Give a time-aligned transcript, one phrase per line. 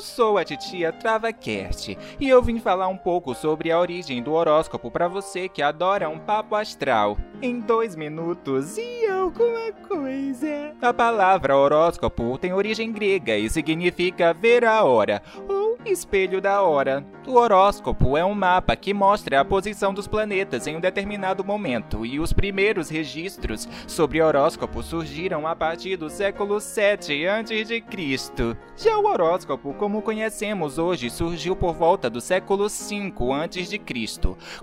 [0.00, 4.32] Eu sou a titia TravaCast e eu vim falar um pouco sobre a origem do
[4.32, 7.18] horóscopo para você que adora um papo astral.
[7.42, 10.74] Em dois minutos e alguma coisa.
[10.80, 17.04] A palavra horóscopo tem origem grega e significa ver a hora ou espelho da hora.
[17.30, 22.04] O horóscopo é um mapa que mostra a posição dos planetas em um determinado momento,
[22.04, 27.84] e os primeiros registros sobre horóscopo surgiram a partir do século 7 a.C.
[28.76, 33.80] Já o horóscopo, como conhecemos hoje, surgiu por volta do século 5 a.C.,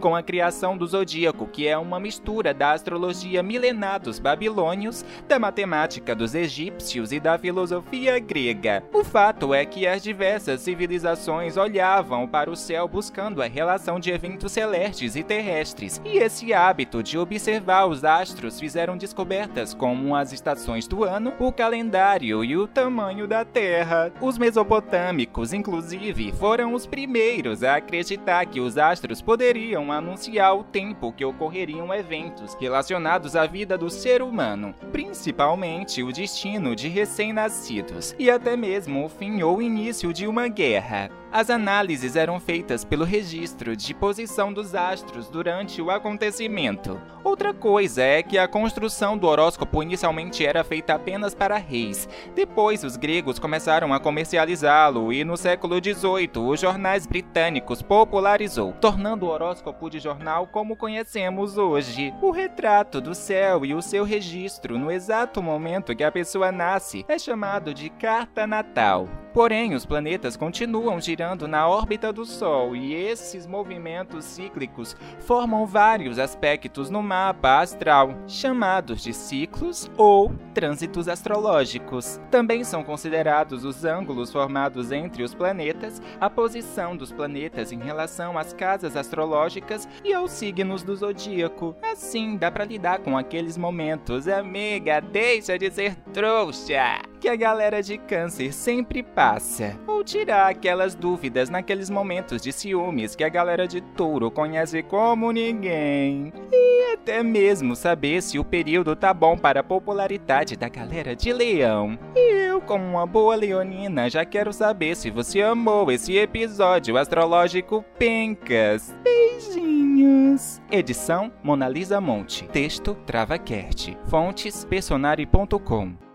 [0.00, 5.38] com a criação do zodíaco, que é uma mistura da astrologia milenar dos babilônios, da
[5.38, 8.82] matemática dos egípcios e da filosofia grega.
[8.92, 14.00] O fato é que as diversas civilizações olhavam para o o céu buscando a relação
[14.00, 20.16] de eventos celestes e terrestres, e esse hábito de observar os astros fizeram descobertas como
[20.16, 24.10] as estações do ano, o calendário e o tamanho da Terra.
[24.22, 31.12] Os mesopotâmicos, inclusive, foram os primeiros a acreditar que os astros poderiam anunciar o tempo
[31.12, 38.30] que ocorreriam eventos relacionados à vida do ser humano, principalmente o destino de recém-nascidos e
[38.30, 41.10] até mesmo o fim ou início de uma guerra.
[41.32, 47.00] As análises eram feitas pelo registro de posição dos astros durante o acontecimento.
[47.24, 52.08] Outra coisa é que a construção do horóscopo inicialmente era feita apenas para reis.
[52.34, 59.26] Depois, os gregos começaram a comercializá-lo e no século XVIII, os jornais britânicos popularizou, tornando
[59.26, 62.14] o horóscopo de jornal como conhecemos hoje.
[62.22, 67.04] O retrato do céu e o seu registro no exato momento que a pessoa nasce
[67.08, 69.25] é chamado de carta natal.
[69.36, 76.18] Porém, os planetas continuam girando na órbita do Sol e esses movimentos cíclicos formam vários
[76.18, 82.18] aspectos no mapa astral, chamados de ciclos ou trânsitos astrológicos.
[82.30, 88.38] Também são considerados os ângulos formados entre os planetas, a posição dos planetas em relação
[88.38, 91.76] às casas astrológicas e aos signos do zodíaco.
[91.82, 97.82] Assim, dá para lidar com aqueles momentos, amiga, deixa de ser trouxa, que a galera
[97.82, 99.78] de câncer sempre passa.
[99.86, 105.32] Ou tirar aquelas dúvidas naqueles momentos de ciúmes que a galera de touro conhece como
[105.32, 106.32] ninguém.
[106.52, 111.32] E até mesmo saber se o período tá bom para a popularidade da galera de
[111.32, 111.98] leão.
[112.14, 117.84] E eu, como uma boa leonina, já quero saber se você amou esse episódio astrológico
[117.98, 118.94] Pencas.
[119.02, 120.60] Beijinhos!
[120.70, 122.46] Edição Monalisa Monte.
[122.48, 123.96] Texto TravaCast.
[124.08, 126.05] Fontes personari.com